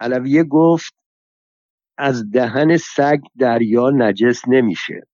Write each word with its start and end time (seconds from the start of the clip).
علویه 0.00 0.44
گفت 0.44 0.94
از 1.98 2.30
دهن 2.30 2.76
سگ 2.76 3.20
دریا 3.38 3.90
نجس 3.90 4.48
نمیشه. 4.48 5.06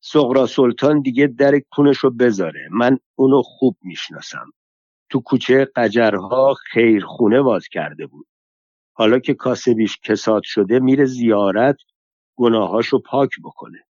سغرا 0.00 0.46
سلطان 0.46 1.00
دیگه 1.00 1.26
در 1.26 1.58
کونشو 1.58 2.10
بذاره. 2.10 2.68
من 2.70 2.98
اونو 3.14 3.42
خوب 3.42 3.76
می‌شناسم. 3.82 4.52
تو 5.10 5.20
کوچه 5.20 5.64
قجرها 5.76 6.54
خیرخونه 6.54 7.40
واز 7.40 7.68
کرده 7.68 8.06
بود. 8.06 8.26
حالا 8.92 9.18
که 9.18 9.34
کاسبیش 9.34 9.98
کساد 10.00 10.42
شده 10.44 10.80
میره 10.80 11.04
زیارت 11.04 11.76
گناهاشو 12.36 12.98
پاک 12.98 13.30
بکنه. 13.44 13.84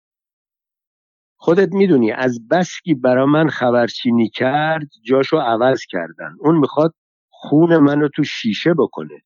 خودت 1.37 1.73
می‌دونی 1.73 2.13
از 2.13 2.49
بسکی 2.49 2.95
برا 2.95 3.27
من 3.27 3.49
خبرچینی 3.49 4.29
کرد 4.29 4.89
جاشو 5.05 5.39
عوض 5.39 5.81
کردن. 5.89 6.37
اون 6.41 6.59
می‌خواد 6.59 6.95
خون 7.31 7.79
منو 7.79 8.09
تو 8.09 8.25
شیشه 8.25 8.75
بکنه. 8.75 9.23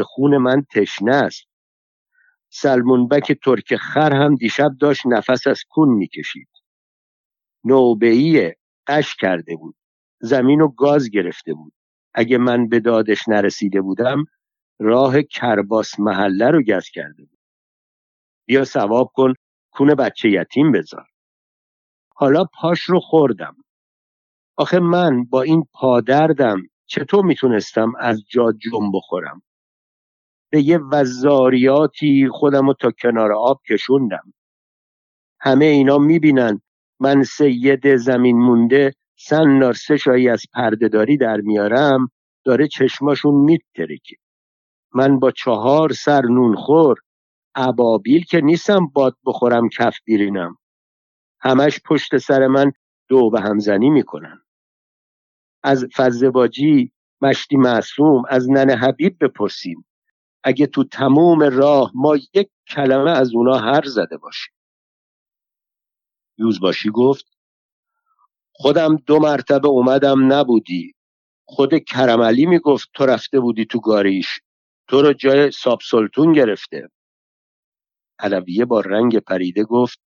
به 0.00 0.04
خون 0.04 0.36
من 0.36 0.62
تشنه 0.74 1.14
است. 1.14 1.48
سلمونبک 2.50 3.32
ترک 3.44 3.76
خر 3.76 4.12
هم 4.14 4.34
دیشب 4.34 4.70
داشت 4.80 5.06
نفس 5.06 5.46
از 5.46 5.64
کون 5.70 5.88
می‌کشید. 5.88 6.48
نوبهی 7.64 8.52
قش 8.86 9.16
کرده 9.16 9.56
بود. 9.56 9.76
زمین 10.20 10.60
و 10.60 10.68
گاز 10.68 11.10
گرفته 11.10 11.54
بود. 11.54 11.72
اگه 12.14 12.38
من 12.38 12.68
به 12.68 12.80
دادش 12.80 13.28
نرسیده 13.28 13.80
بودم 13.80 14.24
راه 14.78 15.22
کرباس 15.22 16.00
محله 16.00 16.50
رو 16.50 16.62
گز 16.62 16.88
کرده 16.88 17.24
بود. 17.24 17.38
بیا 18.46 18.64
سواب 18.64 19.12
کن 19.14 19.34
کون 19.70 19.94
بچه 19.94 20.30
یتیم 20.30 20.72
بذار. 20.72 21.06
حالا 22.14 22.44
پاش 22.44 22.80
رو 22.80 23.00
خوردم. 23.00 23.56
آخه 24.56 24.78
من 24.78 25.24
با 25.24 25.42
این 25.42 25.64
پادردم 25.72 26.62
چطور 26.86 27.24
می‌تونستم 27.24 27.92
از 27.98 28.22
جا 28.28 28.52
جم 28.52 28.92
بخورم؟ 28.92 29.42
به 30.50 30.62
یه 30.62 30.78
وزاریاتی 30.78 32.28
خودم 32.32 32.66
رو 32.66 32.74
تا 32.74 32.90
کنار 32.90 33.32
آب 33.32 33.60
کشوندم. 33.70 34.32
همه 35.40 35.64
اینا 35.64 35.98
می‌بینن. 35.98 36.60
من 37.00 37.22
سید 37.22 37.96
زمین 37.96 38.38
مونده 38.38 38.92
سن 39.18 39.72
سه 39.72 39.96
شایی 39.96 40.28
از 40.28 40.42
پردهداری 40.54 41.16
در 41.16 41.36
میارم 41.36 42.08
داره 42.44 42.68
چشماشون 42.68 43.34
میترکه. 43.34 44.16
من 44.94 45.18
با 45.18 45.30
چهار 45.30 45.92
سر 45.92 46.22
نون 46.22 46.56
خور 46.56 46.98
ابابیل 47.54 48.24
که 48.24 48.40
نیستم 48.40 48.86
باد 48.86 49.16
بخورم 49.26 49.68
کف 49.68 49.96
بیرینم. 50.04 50.56
همش 51.40 51.80
پشت 51.86 52.18
سر 52.18 52.46
من 52.46 52.72
دو 53.08 53.30
به 53.30 53.40
همزنی 53.40 53.90
می‌کنن. 53.90 54.42
از 55.62 55.86
فزباجی 55.96 56.92
مشتی 57.20 57.56
معصوم 57.56 58.22
از 58.28 58.50
نن 58.50 58.70
حبیب 58.70 59.24
بپرسیم. 59.24 59.84
اگه 60.44 60.66
تو 60.66 60.84
تموم 60.84 61.42
راه 61.42 61.92
ما 61.94 62.16
یک 62.16 62.50
کلمه 62.68 63.10
از 63.10 63.34
اونا 63.34 63.58
هر 63.58 63.82
زده 63.84 64.16
باشیم. 64.16 64.54
یوزباشی 66.38 66.90
گفت 66.90 67.26
خودم 68.52 68.96
دو 68.96 69.18
مرتبه 69.18 69.68
اومدم 69.68 70.32
نبودی. 70.32 70.94
خود 71.44 71.74
کرملی 71.78 72.46
می‌گفت 72.46 72.90
تو 72.94 73.06
رفته 73.06 73.40
بودی 73.40 73.66
تو 73.66 73.80
گاریش. 73.80 74.40
تو 74.88 75.02
رو 75.02 75.12
جای 75.12 75.50
ساب 75.50 75.78
سلطون 75.90 76.32
گرفته. 76.32 76.88
علویه 78.18 78.64
با 78.64 78.80
رنگ 78.80 79.18
پریده 79.18 79.64
گفت 79.64 80.00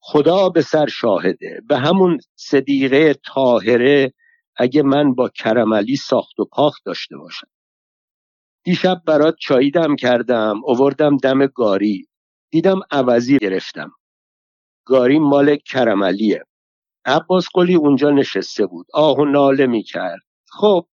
خدا 0.00 0.48
به 0.48 0.62
سر 0.62 0.86
شاهده. 0.86 1.60
به 1.68 1.78
همون 1.78 2.18
صدیقه 2.34 3.14
طاهره 3.14 4.12
اگه 4.56 4.82
من 4.82 5.14
با 5.14 5.28
کرملی 5.28 5.96
ساخت 5.96 6.40
و 6.40 6.44
پاخت 6.44 6.84
داشته 6.84 7.16
باشم. 7.16 7.48
دیشب 8.66 9.02
برات 9.06 9.36
چایی 9.40 9.70
دم 9.70 9.96
کردم 9.96 10.60
اووردم 10.64 11.16
دم 11.16 11.46
گاری. 11.46 12.08
دیدم 12.50 12.80
عوضی 12.90 13.38
گرفتم. 13.38 13.92
گاری 14.86 15.18
مال 15.18 15.56
کرملیه. 15.56 16.44
عباس 17.04 17.48
قلی 17.54 17.74
اونجا 17.74 18.10
نشسته 18.10 18.66
بود. 18.66 18.86
آه 18.94 19.16
و 19.16 19.24
ناله 19.24 19.66
می‌کرد. 19.66 20.20
خب 20.48 20.86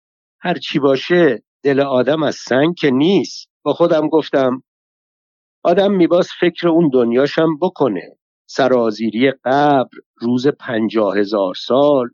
هر 0.40 0.54
چی 0.54 0.78
باشه 0.78 1.42
دل 1.62 1.80
آدم 1.80 2.22
از 2.22 2.34
سنگ 2.34 2.74
که 2.74 2.90
نیست. 2.90 3.48
با 3.62 3.72
خودم 3.72 4.08
گفتم 4.08 4.62
آدم 5.64 5.92
میباس 5.92 6.28
فکر 6.40 6.68
اون 6.68 6.90
دنیاشم 6.92 7.58
بکنه. 7.62 8.16
سرازیری 8.46 9.30
قبر 9.44 9.98
روز 10.20 10.48
پنجاه 10.48 11.18
هزار 11.18 11.54
سال. 11.54 12.08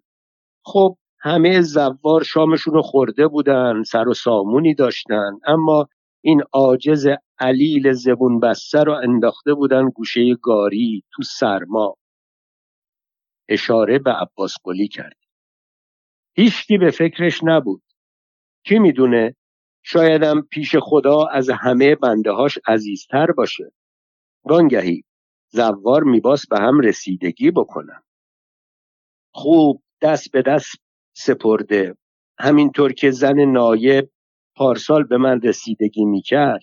خب 0.64 0.96
همه 1.18 1.60
زوار 1.60 2.22
شامشون 2.24 2.74
رو 2.74 2.82
خورده 2.82 3.28
بودن 3.28 3.82
سر 3.82 4.08
و 4.08 4.14
سامونی 4.14 4.74
داشتن. 4.74 5.38
اما 5.46 5.88
این 6.20 6.42
عاجز 6.52 7.08
علیل 7.38 7.92
زبون 7.92 8.40
بسته 8.40 8.82
رو 8.82 8.92
انداخته 8.92 9.54
بودن 9.54 9.88
گوشه 9.88 10.34
گاری 10.34 11.04
تو 11.12 11.22
سرما. 11.22 11.96
اشاره 13.48 13.98
به 13.98 14.12
عباس 14.12 14.54
قلی 14.64 14.88
کرد. 14.88 15.16
هیچکی 16.36 16.78
به 16.78 16.90
فکرش 16.90 17.40
نبود. 17.44 17.82
کی 18.64 18.78
می‌دونه؟ 18.78 19.36
شایدم 19.82 20.40
پیش 20.40 20.76
خدا 20.76 21.26
از 21.26 21.50
همه 21.50 21.94
بنده 21.94 22.30
هاش 22.30 22.58
عزیزتر 22.66 23.32
باشه. 23.32 23.72
گانگهی 24.48 25.04
زوار 25.48 26.02
میباس 26.02 26.46
به 26.46 26.58
هم 26.58 26.80
رسیدگی 26.80 27.50
بکنم 27.50 28.02
خوب 29.34 29.82
دست 30.02 30.32
به 30.32 30.42
دست 30.42 30.85
سپرده. 31.16 31.96
همینطور 32.38 32.92
که 32.92 33.10
زن 33.10 33.40
نایب 33.40 34.10
پارسال 34.56 35.04
به 35.04 35.16
من 35.16 35.40
رسیدگی 35.40 36.04
می‌کرد 36.04 36.62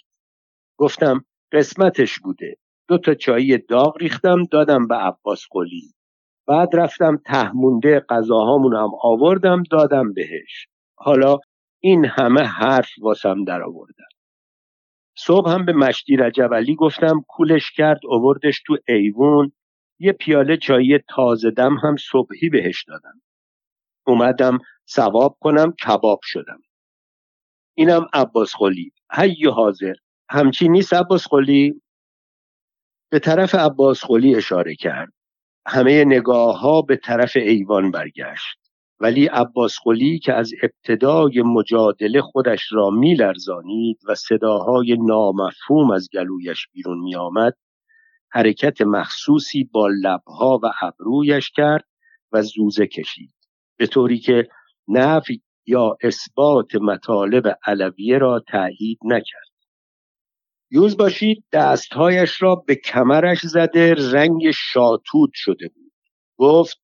گفتم 0.77 1.25
قسمتش 1.51 2.19
بوده. 2.19 2.57
دو 2.87 2.97
تا 2.97 3.13
چایی 3.13 3.57
داغ 3.57 3.97
ریختم 4.01 4.43
دادم 4.43 4.87
به 4.87 4.95
عباس 4.95 5.41
قلی. 5.51 5.93
بعد 6.47 6.69
رفتم 6.73 7.17
تهمونده 7.25 8.05
غذاهامون 8.09 8.75
هم 8.75 8.91
آوردم 9.03 9.63
دادم 9.71 10.13
بهش. 10.13 10.67
حالا 10.95 11.37
این 11.79 12.05
همه 12.05 12.41
حرف 12.41 12.89
واسم 13.01 13.43
در 13.43 13.63
آوردم 13.63 14.07
صبح 15.17 15.51
هم 15.51 15.65
به 15.65 15.73
مشتی 15.73 16.15
رجب 16.15 16.49
گفتم 16.77 17.23
کولش 17.27 17.71
کرد 17.71 17.99
اووردش 18.03 18.61
تو 18.67 18.77
ایوون. 18.87 19.51
یه 19.99 20.11
پیاله 20.11 20.57
چایی 20.57 20.99
تازه 21.09 21.51
دم 21.51 21.77
هم 21.83 21.95
صبحی 22.11 22.49
بهش 22.49 22.83
دادم. 22.87 23.21
اومدم 24.07 24.59
سواب 24.85 25.37
کنم 25.39 25.71
کباب 25.71 26.19
شدم. 26.23 26.61
اینم 27.75 28.07
عباس 28.13 28.55
خلی 28.55 28.91
هی 29.13 29.49
حاضر. 29.49 29.93
همچی 30.29 30.69
نیست 30.69 30.93
عباس 30.93 31.27
به 33.09 33.19
طرف 33.19 33.55
عباس 33.55 34.03
اشاره 34.35 34.75
کرد. 34.75 35.13
همه 35.67 36.05
نگاه 36.05 36.59
ها 36.59 36.81
به 36.81 36.95
طرف 36.95 37.35
ایوان 37.35 37.91
برگشت. 37.91 38.63
ولی 38.99 39.27
عباس 39.27 39.75
که 40.23 40.33
از 40.33 40.51
ابتدای 40.63 41.41
مجادله 41.41 42.21
خودش 42.21 42.71
را 42.71 42.89
میلرزانید 42.89 43.99
و 44.07 44.15
صداهای 44.15 44.97
نامفهوم 44.99 45.91
از 45.91 46.09
گلویش 46.13 46.67
بیرون 46.73 46.99
میآمد 46.99 47.53
حرکت 48.29 48.81
مخصوصی 48.81 49.63
با 49.63 49.87
لبها 49.87 50.59
و 50.63 50.71
ابرویش 50.81 51.51
کرد 51.51 51.85
و 52.31 52.41
زوزه 52.41 52.87
کشید. 52.87 53.33
به 53.83 53.87
طوری 53.87 54.19
که 54.19 54.47
نفی 54.87 55.41
یا 55.65 55.97
اثبات 56.01 56.75
مطالب 56.75 57.59
علویه 57.65 58.17
را 58.17 58.43
تایید 58.47 58.99
نکرد. 59.03 59.49
یوز 60.71 60.97
باشید 60.97 61.43
دستهایش 61.51 62.41
را 62.41 62.55
به 62.55 62.75
کمرش 62.75 63.39
زده 63.45 63.93
رنگ 64.11 64.51
شاتود 64.51 65.31
شده 65.33 65.67
بود. 65.67 65.91
گفت 66.37 66.81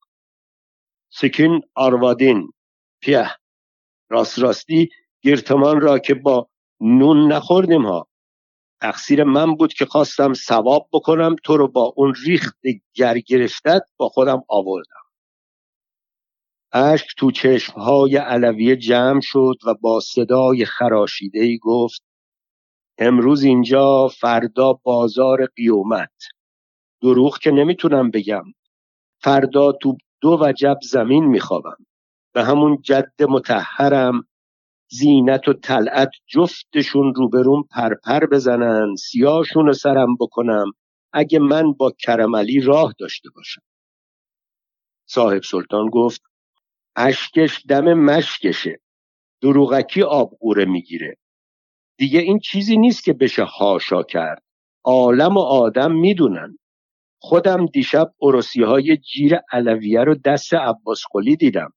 سکین 1.12 1.60
آروادین 1.74 2.52
پیه 3.02 3.26
راست 4.10 4.38
راستی 4.38 4.88
گرتمان 5.22 5.80
را 5.80 5.98
که 5.98 6.14
با 6.14 6.48
نون 6.80 7.32
نخوردیم 7.32 7.86
ها. 7.86 8.08
تقصیر 8.80 9.24
من 9.24 9.54
بود 9.54 9.72
که 9.72 9.86
خواستم 9.86 10.34
ثواب 10.34 10.88
بکنم 10.92 11.36
تو 11.44 11.56
رو 11.56 11.68
با 11.68 11.92
اون 11.96 12.14
ریخت 12.26 12.58
گر 12.94 13.18
گرفتت 13.18 13.82
با 13.96 14.08
خودم 14.08 14.42
آوردم. 14.48 15.09
اشک 16.72 17.06
تو 17.18 17.30
چشمهای 17.30 18.16
علویه 18.16 18.76
جمع 18.76 19.20
شد 19.22 19.56
و 19.66 19.74
با 19.74 20.00
صدای 20.00 20.64
خراشیده 20.64 21.58
گفت 21.62 22.02
امروز 22.98 23.42
اینجا 23.42 24.08
فردا 24.08 24.72
بازار 24.72 25.46
قیومت 25.46 26.12
دروغ 27.02 27.38
که 27.38 27.50
نمی‌تونم 27.50 28.10
بگم. 28.10 28.44
فردا 29.22 29.72
تو 29.72 29.96
دو 30.20 30.38
وجب 30.40 30.78
زمین 30.82 31.24
میخوابم. 31.24 31.76
به 32.34 32.44
همون 32.44 32.78
جد 32.82 33.22
متحرم 33.28 34.28
زینت 34.90 35.48
و 35.48 35.52
طلعت 35.52 36.10
جفتشون 36.26 37.14
روبرون 37.14 37.64
پرپر 37.70 38.26
بزنن 38.26 38.94
سیاشون 38.96 39.66
رو 39.66 39.72
سرم 39.72 40.16
بکنم 40.20 40.72
اگه 41.12 41.38
من 41.38 41.72
با 41.72 41.90
کرملی 41.98 42.60
راه 42.60 42.94
داشته 42.98 43.30
باشم. 43.30 43.62
صاحب 45.06 45.42
سلطان 45.42 45.88
گفت 45.90 46.22
اشکش 47.02 47.62
دم 47.68 47.94
مشکشه. 47.94 48.80
دروغکی 49.42 50.02
آب 50.02 50.30
قوره 50.40 50.64
می‌گیره. 50.64 51.16
دیگه 51.98 52.20
این 52.20 52.38
چیزی 52.38 52.76
نیست 52.76 53.04
که 53.04 53.12
بشه 53.12 53.44
هاشا 53.44 54.02
کرد. 54.02 54.42
عالم 54.84 55.36
و 55.36 55.40
آدم 55.40 55.92
می‌دونن. 55.92 56.58
خودم 57.18 57.66
دیشب 57.66 58.12
عروسی 58.22 58.62
های 58.62 58.96
جیر 58.96 59.38
علویه 59.52 60.04
رو 60.04 60.14
دست 60.14 60.54
عباس 60.54 61.02
قلی 61.12 61.36
دیدم. 61.36 61.72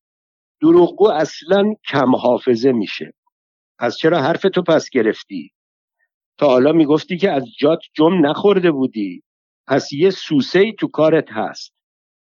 دروغگو 0.61 1.09
اصلا 1.09 1.73
کم 1.89 2.15
حافظه 2.15 2.71
میشه. 2.71 3.13
پس 3.79 3.97
چرا 3.97 4.21
حرف 4.21 4.41
تو 4.41 4.61
پس 4.61 4.89
گرفتی؟ 4.89 5.51
تا 6.37 6.47
حالا 6.47 6.71
می‌گفتی 6.71 7.17
که 7.17 7.31
از 7.31 7.43
جات 7.59 7.79
جم 7.93 8.25
نخورده 8.25 8.71
بودی. 8.71 9.23
پس 9.67 9.93
یه 9.93 10.09
سوسه 10.09 10.59
ای 10.59 10.73
تو 10.79 10.87
کارت 10.87 11.31
هست. 11.31 11.73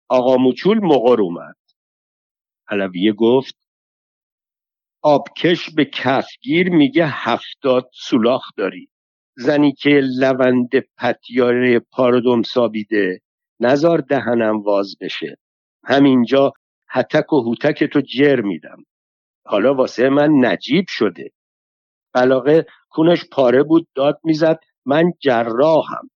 آقا 0.09 0.37
موچول 0.37 0.79
مقر 0.79 1.21
اومد. 1.21 1.55
علویه 2.69 3.13
گفت 3.13 3.55
آبکش 5.01 5.69
به 5.69 5.85
کفگیر 5.85 6.69
میگه 6.69 7.07
هفتاد 7.07 7.89
سولاخ 7.93 8.43
داری. 8.57 8.89
زنی 9.37 9.73
که 9.73 10.01
لوند 10.19 10.69
پتیاره 10.97 11.79
پاردم 11.79 12.41
سابیده 12.41 13.21
نزار 13.59 13.97
دهنم 13.97 14.61
واز 14.61 14.95
بشه. 15.01 15.37
همینجا 15.83 16.53
هتک 16.89 17.33
و 17.33 17.41
هوتک 17.41 17.83
تو 17.83 18.01
جر 18.01 18.41
میدم. 18.41 18.85
حالا 19.45 19.73
واسه 19.73 20.09
من 20.09 20.29
نجیب 20.45 20.85
شده. 20.87 21.31
بلاغه 22.13 22.65
کونش 22.89 23.25
پاره 23.31 23.63
بود 23.63 23.87
داد 23.95 24.19
می‌زد 24.23 24.59
من 24.85 25.11
جراحم. 25.19 26.09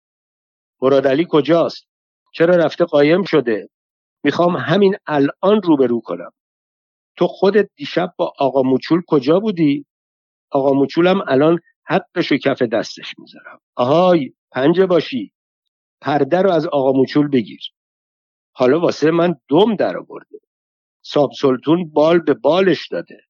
مرادلی 0.82 1.28
کجاست؟ 1.30 1.88
چرا 2.34 2.56
رفته 2.56 2.86
قایم 2.86 3.24
شده؟ 3.24 3.70
می‌خوام 4.24 4.58
همین 4.58 4.96
الان 5.08 5.62
روبرو 5.64 6.02
کنم. 6.02 6.32
تو 7.20 7.28
خودت 7.28 7.70
دیشب 7.76 8.14
با 8.18 8.34
آقا 8.40 8.62
موچول 8.62 9.02
کجا 9.08 9.40
بودی؟ 9.40 9.86
آقا 10.52 10.74
موچولم 10.74 11.22
الان 11.28 11.60
حقشو 11.86 12.38
کف 12.38 12.62
دستش 12.62 13.16
می‌ذارم. 13.18 13.60
آهای 13.76 14.34
پنجه 14.52 14.86
باشی. 14.86 15.34
پرده 16.02 16.42
رو 16.42 16.52
از 16.52 16.68
آقا 16.68 16.92
موچول 16.92 17.28
بگیر. 17.28 17.62
حالا 18.52 18.80
واسه 18.80 19.12
من 19.12 19.36
دم 19.50 19.76
در 19.76 19.98
آورده 19.98 20.40
ساب 21.02 21.32
سلطون 21.42 21.90
بال 21.90 22.20
به 22.20 22.34
بالش 22.34 22.88
داده. 22.88 23.22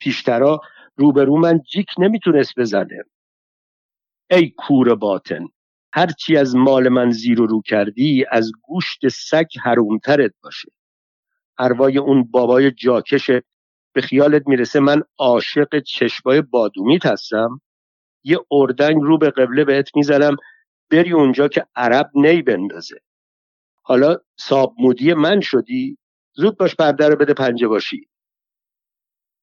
پیشترا 0.00 0.60
روبرو 0.96 1.38
من 1.38 1.60
جیک 1.72 1.88
نمی‌تونست 1.98 2.52
بزنه. 2.58 3.04
ای 4.30 4.50
کور 4.56 4.94
باطن 4.94 5.46
هرچی 5.92 6.36
از 6.36 6.56
مال 6.56 6.88
من 6.88 7.10
زیر 7.10 7.40
و 7.40 7.46
رو 7.46 7.62
کردی 7.62 8.24
از 8.30 8.52
گوشت 8.62 9.08
سگ 9.08 9.46
حرومترت 9.62 10.32
باشه. 10.42 10.68
اروای 11.60 11.98
اون 11.98 12.24
بابای 12.30 12.70
جاکش. 12.70 13.30
به 13.94 14.00
خیالت 14.02 14.42
می‌رسه 14.48 14.80
من 14.80 15.02
عاشق 15.18 15.80
چشمای 15.80 16.42
بادومیت 16.42 17.06
هستم. 17.06 17.60
یه 18.24 18.38
اردنگ 18.52 19.02
رو 19.02 19.18
به 19.18 19.30
قبله 19.30 19.64
بهت 19.64 19.96
می‌زنم. 19.96 20.36
بری 20.90 21.12
اونجا 21.12 21.48
که 21.48 21.66
عرب 21.76 22.10
نی 22.14 22.42
بندازه. 22.42 22.96
حالا 23.82 24.16
ساب 24.38 24.74
مودی 24.78 25.14
من 25.14 25.40
شدی. 25.40 25.98
زود 26.34 26.58
باش 26.58 26.76
پرده 26.76 27.08
رو 27.08 27.16
بده 27.16 27.34
پنجه 27.34 27.68
باشی. 27.68 28.08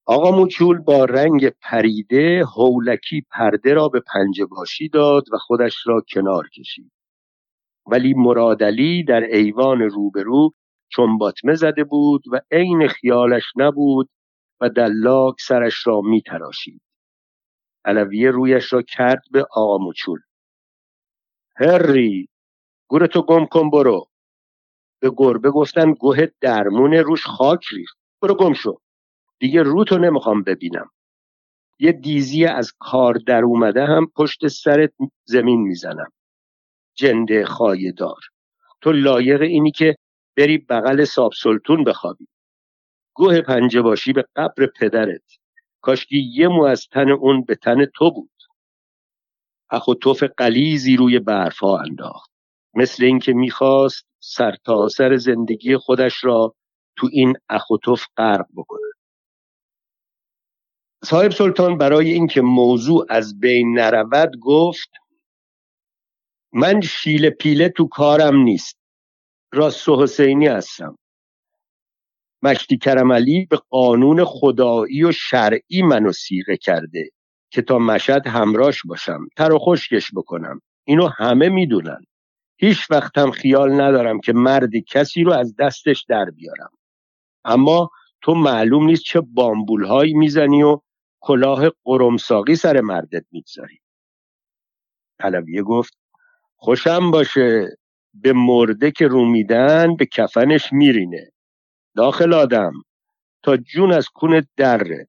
آقا 0.06 0.30
موچول 0.30 0.78
با 0.78 1.04
رنگ 1.04 1.48
پریده 1.48 2.44
هولکی 2.56 3.22
پرده 3.30 3.74
را 3.74 3.88
به 3.88 4.00
پنجه 4.00 4.46
باشی 4.46 4.88
داد 4.88 5.24
و 5.32 5.38
خودش 5.38 5.86
را 5.86 6.02
کنار 6.14 6.48
کشید. 6.48 6.92
ولی 7.86 8.14
مرادلی 8.14 9.04
در 9.04 9.22
ایوان 9.22 9.82
روبرو 9.82 10.50
چون 10.88 11.18
باطمه 11.18 11.54
زده 11.54 11.84
بود 11.84 12.22
و 12.32 12.40
عین 12.50 12.88
خیالش 12.88 13.44
نبود 13.56 14.10
و 14.60 14.68
دلاک 14.68 15.34
سرش 15.40 15.86
را 15.86 16.00
می 16.00 16.22
تراشید. 16.22 16.82
علویه 17.84 18.30
رویش 18.30 18.72
را 18.72 18.82
کرد 18.82 19.22
به 19.32 19.46
آقا 19.52 19.78
موچول 19.78 20.20
هری 21.56 22.28
گورتو 22.88 23.22
گم 23.22 23.46
کن 23.46 23.70
برو. 23.70 24.10
به 25.00 25.10
گربه 25.16 25.50
گفتن 25.50 25.92
گوه 25.92 26.26
درمون 26.40 26.94
روش 26.94 27.26
خاک 27.26 27.64
ریخت. 27.72 27.98
برو 28.22 28.34
گم 28.34 28.52
شو. 28.52 28.80
دیگه 29.38 29.62
روتو 29.62 29.98
نمی‌خوام 29.98 30.42
ببینم. 30.42 30.90
یه 31.78 31.92
دیزی 31.92 32.44
از 32.44 32.72
کار 32.78 33.14
در 33.14 33.42
اومده 33.42 33.84
هم 33.86 34.06
پشت 34.16 34.48
سرت 34.48 34.92
زمین 35.24 35.60
می‌زنم. 35.60 36.12
جنده 36.94 37.46
دار 37.96 38.20
تو 38.80 38.92
لایق 38.92 39.40
اینی 39.40 39.70
که 39.70 39.96
بری 40.38 40.58
بغل 40.58 41.04
ساب 41.04 41.32
سلطون 41.32 41.84
بخوابی. 41.84 42.28
گوه 43.14 43.40
پنجه 43.40 43.82
باشی 43.82 44.12
به 44.12 44.24
قبر 44.36 44.66
پدرت. 44.80 45.22
کاشکی 45.80 46.18
یه 46.18 46.48
مو 46.48 46.62
از 46.62 46.86
تن 46.92 47.10
اون 47.10 47.44
به 47.44 47.54
تن 47.54 47.84
تو 47.84 48.10
بود. 48.10 48.30
اخ 49.70 49.88
و 49.88 49.94
توف 49.94 50.22
قلیزی 50.22 50.96
روی 50.96 51.18
برفا 51.18 51.78
انداخت. 51.78 52.30
مثل 52.74 53.04
اینکه 53.04 53.32
می‌خواست 53.32 54.06
سر 54.90 55.16
زندگی 55.16 55.76
خودش 55.76 56.24
را 56.24 56.54
تو 56.96 57.08
این 57.12 57.34
اخ 57.48 57.70
و 57.70 57.76
توف 57.78 58.06
غرق 58.16 58.46
بکنه. 58.56 58.88
صاحب 61.04 61.30
سلطان 61.30 61.78
برای 61.78 62.12
اینکه 62.12 62.40
موضوع 62.40 63.06
از 63.10 63.40
بین 63.40 63.78
نرود 63.78 64.30
گفت 64.42 64.90
من 66.52 66.80
شیل 66.80 67.30
پیله 67.30 67.68
تو 67.68 67.88
کارم 67.88 68.36
نیست. 68.36 68.78
راست 69.52 69.88
و 69.88 70.02
حسینی 70.02 70.46
هستم. 70.46 70.98
مشتی 72.42 72.78
کرملی 72.78 73.46
به 73.50 73.56
قانون 73.70 74.24
خدایی 74.24 75.04
و 75.04 75.12
شرعی 75.12 75.82
منو 75.82 76.12
سیغه 76.12 76.56
کرده 76.56 77.10
که 77.50 77.62
تا 77.62 77.78
مشد 77.78 78.26
همراش 78.26 78.82
باشم 78.86 79.28
تر 79.36 79.52
و 79.52 79.58
خشکش 79.58 80.10
بکنم. 80.14 80.60
اینو 80.84 81.08
همه 81.08 81.48
می‌دونن. 81.48 82.00
هیچ 82.56 82.90
وقتم 82.90 83.30
خیال 83.30 83.80
ندارم 83.80 84.20
که 84.20 84.32
مردی 84.32 84.82
کسی 84.82 85.22
رو 85.22 85.32
از 85.32 85.56
دستش 85.56 86.04
در 86.08 86.24
بیارم. 86.24 86.70
اما 87.44 87.90
تو 88.22 88.34
معلوم 88.34 88.84
نیست 88.84 89.02
چه 89.02 89.20
بامبول 89.20 89.84
هایی 89.84 90.14
می‌زنی 90.14 90.62
و 90.62 90.80
کلاه 91.20 91.70
قرمساقی 91.84 92.56
سر 92.56 92.80
مردت 92.80 93.24
می‌گذاری. 93.30 93.80
علویه 95.20 95.62
گفت 95.62 95.98
خوشم 96.56 97.10
باشه. 97.10 97.77
به 98.22 98.32
مرده 98.32 98.90
که 98.90 99.06
رو 99.06 99.24
میدن 99.24 99.96
به 99.96 100.06
کفنش 100.06 100.72
میرینه. 100.72 101.32
داخل 101.96 102.34
آدم. 102.34 102.72
تا 103.42 103.56
جون 103.56 103.92
از 103.92 104.08
کون 104.08 104.46
دره. 104.56 105.08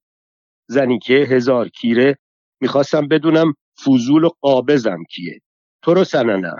زنی 0.67 0.99
که 0.99 1.13
هزار 1.13 1.69
کیره. 1.69 2.17
می‌خواستم 2.61 3.07
بدونم 3.07 3.53
فوزول 3.77 4.23
و 4.23 4.29
قابزم 4.41 5.03
کیه. 5.03 5.41
تو 5.81 5.93
رو 5.93 6.03
سننه 6.03 6.53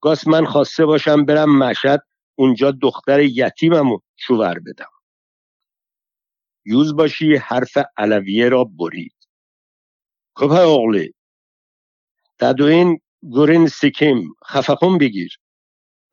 گاس 0.00 0.28
من 0.28 0.44
خواسته 0.44 0.86
باشم 0.86 1.24
برم 1.24 1.58
مشد 1.58 2.02
اونجا 2.34 2.70
دختر 2.70 3.20
یتیمم 3.20 3.98
شوور 4.16 4.58
بدم. 4.58 4.90
یوز 6.64 6.96
باشی 6.96 7.36
حرف 7.36 7.78
علویه 7.96 8.48
را 8.48 8.64
برید. 8.64 9.14
کپه 10.34 10.54
اغلی. 10.54 11.14
تدوین 12.38 13.00
گورین 13.22 13.66
سیکیم 13.68 14.34
خفقون 14.46 14.98
بگیر. 14.98 15.38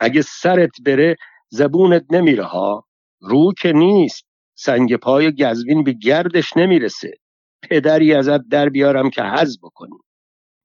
اگه 0.03 0.22
سرت 0.22 0.72
بره 0.86 1.15
زبونت 1.50 2.05
نمیره 2.12 2.43
ها. 2.45 2.86
رو 3.22 3.53
که 3.62 3.74
نیست. 3.74 4.25
سنگ 4.55 4.95
پای 4.95 5.33
گزوین 5.36 5.86
به 5.86 5.93
گردش 5.93 6.57
نمی‌رسه. 6.57 7.12
پدری 7.63 8.13
ازت 8.13 8.50
در 8.50 8.69
بیارم 8.69 9.10
که 9.10 9.24
حز 9.24 9.60
بکنی. 9.63 10.00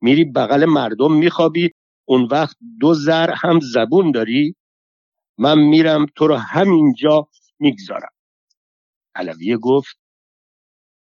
میری 0.02 0.24
بغل 0.24 0.64
مردم 0.64 1.12
میخوابی. 1.14 1.70
اون 2.04 2.28
وقت 2.30 2.56
دو 2.80 2.94
زر 2.94 3.30
هم 3.36 3.60
زبون 3.60 4.12
داری. 4.12 4.56
من 5.38 5.58
میرم 5.58 6.06
تو 6.16 6.26
رو 6.26 6.36
همینجا 6.36 7.28
می‌گذارم. 7.60 8.12
علویه 9.16 9.56
گفت 9.58 9.98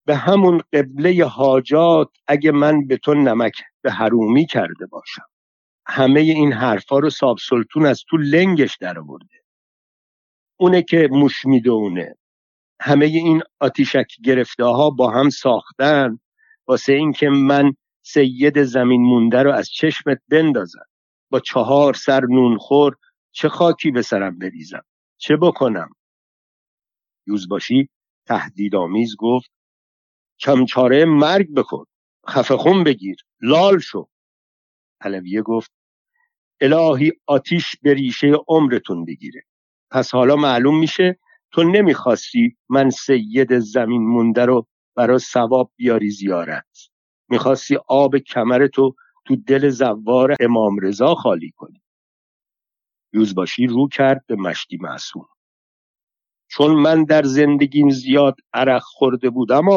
به 0.07 0.15
همون 0.15 0.61
قبله 0.73 1.25
حاجات 1.25 2.09
اگه 2.27 2.51
من 2.51 2.87
به 2.87 2.97
تو 2.97 3.13
نمک 3.13 3.53
به 3.81 3.91
حرومی 3.91 4.45
کرده 4.45 4.85
باشم. 4.85 5.25
همه 5.87 6.19
این 6.19 6.53
حرفا 6.53 6.99
رو 6.99 7.09
ساب 7.09 7.37
سلطون 7.37 7.85
از 7.85 8.03
تو 8.09 8.17
لنگش 8.17 8.77
در 8.77 8.99
آورده. 8.99 9.43
اونه 10.59 10.81
که 10.81 11.07
موش 11.11 11.45
می‌دونه 11.45 12.15
همه 12.81 13.05
این 13.05 13.41
آتیشک 13.59 14.07
گرفته 14.23 14.63
ها 14.63 14.89
با 14.89 15.11
هم 15.11 15.29
ساختن 15.29 16.19
واسه 16.67 16.93
اینکه 16.93 17.29
من 17.29 17.73
سید 18.01 18.63
زمین 18.63 19.01
مونده 19.01 19.43
رو 19.43 19.51
از 19.51 19.69
چشمت 19.69 20.21
بندازم. 20.29 20.85
با 21.29 21.39
چهار 21.39 21.93
سر 21.93 22.21
نونخور 22.21 22.95
چه 23.31 23.49
خاکی 23.49 23.91
به 23.91 24.01
سرم 24.01 24.39
بریزم؟ 24.39 24.85
چه 25.17 25.37
بکنم؟ 25.37 25.89
یوزباشی 27.27 27.89
تهدیدآمیز 28.25 29.15
گفت 29.19 29.51
چمچاره 30.37 31.05
مرگ 31.05 31.53
بکن 31.53 31.85
خفه 32.29 32.57
خون 32.57 32.83
بگیر 32.83 33.15
لال 33.41 33.79
شو. 33.79 34.09
علویه 35.05 35.41
گفت 35.41 35.71
الهی 36.61 37.11
آتیش 37.25 37.75
به 37.81 37.93
ریشه 37.93 38.33
عمرتون 38.47 39.05
بگیره. 39.05 39.41
پس 39.91 40.11
حالا 40.11 40.35
معلوم 40.35 40.79
میشه 40.79 41.19
تو 41.51 41.63
نمی‌خواستی 41.63 42.57
من 42.69 42.89
سید 42.89 43.59
زمین 43.59 44.01
مونده 44.07 44.45
رو 44.45 44.67
برا 44.95 45.17
ثواب 45.17 45.71
بیاری 45.75 46.09
زیارت. 46.09 46.89
می‌خواستی 47.29 47.77
آب 47.87 48.17
کمر 48.17 48.67
تو 48.67 48.95
دل 49.47 49.69
زوار 49.69 50.35
امام 50.39 50.79
رضا 50.79 51.15
خالی 51.15 51.51
کنی. 51.57 51.81
یوزباشی 53.13 53.67
رو 53.67 53.87
کرد 53.87 54.25
به 54.27 54.35
مشتی 54.35 54.77
معصوم. 54.77 55.27
چون 56.47 56.71
من 56.71 57.03
در 57.03 57.23
زندگیم 57.23 57.89
زیاد 57.89 58.35
عرق 58.53 58.81
خورده 58.81 59.29
بودم 59.29 59.69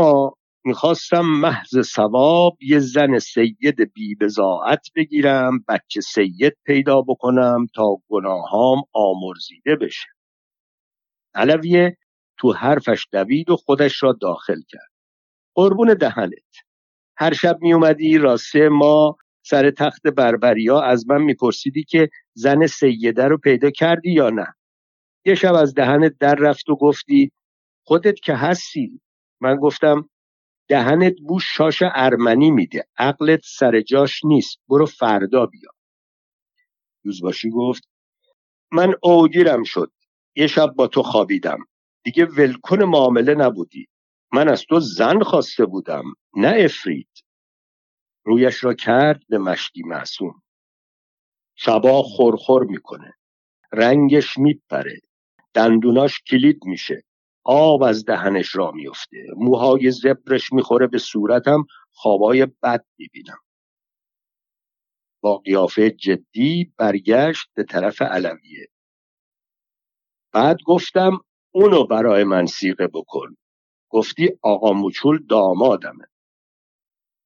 می‌خواستم 0.65 1.21
محض 1.21 1.81
ثواب 1.83 2.57
یه 2.62 2.79
زن 2.79 3.19
سید 3.19 3.93
بی 3.95 4.15
بزاعت 4.15 4.87
بگیرم 4.97 5.65
بچه 5.69 6.00
سید 6.00 6.57
پیدا 6.65 7.03
بکنم 7.03 7.67
تا 7.75 7.97
گناهام 8.09 8.83
آمرزیده 8.93 9.77
بشه. 9.77 10.09
علویه 11.35 11.97
تو 12.38 12.53
حرفش 12.53 13.07
دوید 13.12 13.50
و 13.50 13.57
خودش 13.57 14.03
را 14.03 14.12
داخل 14.12 14.61
کرد. 14.69 14.93
قربون 15.55 15.95
دهنت. 15.95 16.55
هر 17.17 17.33
شب 17.35 17.59
می 17.61 17.73
اومدی 17.73 18.19
راسته 18.19 18.69
ما 18.69 19.17
سر 19.43 19.71
تخت 19.71 20.07
بربریا 20.07 20.81
از 20.81 21.09
من 21.09 21.23
میپرسیدی 21.23 21.85
که 21.85 22.09
زن 22.35 22.67
سیده 22.67 23.25
رو 23.25 23.38
پیدا 23.38 23.71
کردی 23.71 24.12
یا 24.12 24.31
نه. 24.31 24.47
یه 25.25 25.35
شب 25.35 25.55
از 25.55 25.75
دهنت 25.75 26.12
در 26.21 26.35
رفت 26.35 26.69
و 26.69 26.77
گفتی 26.77 27.33
خودت 27.85 28.21
که 28.21 28.35
هستی؟ 28.35 29.00
من 29.41 29.57
گفتم 29.57 30.09
دهنت 30.68 31.14
بو 31.28 31.40
شاش 31.40 31.82
ارمنی 31.82 32.50
میده. 32.50 32.84
عقلت 32.98 33.40
سر 33.44 33.80
جاش 33.80 34.25
نیست. 34.25 34.58
برو 34.68 34.87
فردا 34.87 35.46
بیا. 35.46 35.70
یوزباشی 37.04 37.50
گفت 37.50 37.88
من 38.72 38.94
اوگیرم 39.02 39.64
شد. 39.64 39.92
یه 40.37 40.46
شب 40.46 40.66
با 40.76 40.87
تو 40.87 41.02
خوابیدم. 41.02 41.58
دیگه 42.04 42.26
ولکن 42.26 42.84
معامله 42.84 43.34
نبودی. 43.34 43.88
من 44.32 44.48
از 44.48 44.64
تو 44.64 44.80
زن 44.80 45.22
خواسته 45.22 45.66
بودم 45.66 46.04
نه 46.37 46.56
افرید 46.64 47.10
رویش 48.25 48.64
را 48.64 48.75
کرد 48.75 49.22
به 49.28 49.38
مشتی 49.38 49.82
معصوم. 49.82 50.42
شبا 51.56 52.02
خورخور 52.02 52.64
می‌کنه. 52.64 53.14
رنگش 53.72 54.38
میپره. 54.38 55.00
دندوناش 55.54 56.20
کلید 56.22 56.64
میشه. 56.64 57.04
آب 57.50 57.83
از 57.83 58.05
دهنش 58.05 58.57
را 58.57 58.71
میفته 58.71 59.26
موهای 59.37 59.90
زبرش 59.90 60.52
می‌خوره 60.52 60.87
به 60.87 60.99
صورتم. 60.99 61.67
خوابای 61.93 62.47
بد 62.47 62.85
می‌بینم. 62.99 63.38
با 65.21 65.37
قیافه 65.38 65.90
جدی 65.90 66.73
برگشت 66.76 67.49
به 67.55 67.64
طرف 67.64 68.02
علویه. 68.02 68.69
بعد 70.33 70.59
گفتم 70.67 71.21
اونو 71.55 71.85
برای 71.87 72.25
من 72.25 72.47
سیغه 72.47 72.87
بکن. 72.87 73.37
گفتی 73.90 74.31
آقا 74.43 74.73
موچول 74.73 75.26
دامادمه. 75.26 76.05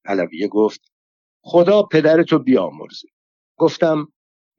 علویه 0.05 0.47
گفت 0.47 0.91
خدا 1.43 1.83
پدرتو 1.83 2.39
بیامرزه. 2.39 3.07
گفتم 3.57 4.07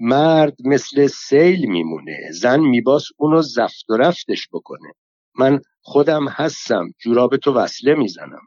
مرد 0.01 0.57
مثل 0.65 1.07
سیل 1.07 1.67
میمونه. 1.67 2.19
زن 2.33 2.61
میباس 2.61 3.09
اونو 3.17 3.43
زفت 3.43 3.91
و 3.91 3.97
رفتش 3.97 4.49
بکنه. 4.53 4.93
من 5.39 5.61
خودم 5.83 6.29
هستم 6.29 6.91
جوراب 6.99 7.37
تو 7.37 7.53
وصله 7.55 7.95
می‌زنم. 7.95 8.47